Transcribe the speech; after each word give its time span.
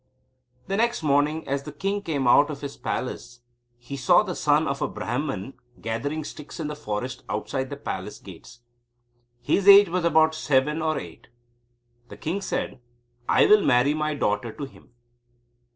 The 0.65 0.77
next 0.77 1.03
morning, 1.03 1.47
as 1.47 1.61
the 1.61 1.71
king 1.71 2.01
came 2.01 2.27
out 2.27 2.49
of 2.49 2.61
his 2.61 2.75
palace, 2.75 3.41
he 3.77 3.95
saw 3.95 4.23
the 4.23 4.35
son 4.35 4.67
of 4.67 4.81
a 4.81 4.87
Brahman 4.87 5.53
gathering 5.79 6.23
sticks 6.23 6.59
in 6.59 6.65
the 6.65 6.75
forest 6.75 7.21
outside 7.29 7.69
the 7.69 7.77
palace 7.77 8.17
gates. 8.17 8.61
His 9.43 9.67
age 9.67 9.89
was 9.89 10.03
about 10.03 10.33
seven 10.33 10.81
or 10.81 10.97
eight. 10.97 11.27
The 12.09 12.17
king 12.17 12.41
said: 12.41 12.79
"I 13.29 13.45
will 13.45 13.61
marry 13.63 13.93
my 13.93 14.15
daughter 14.15 14.51
to 14.51 14.63
him." 14.65 14.89